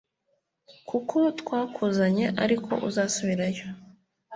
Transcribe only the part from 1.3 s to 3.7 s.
twakuzanye ariko uzasubirayo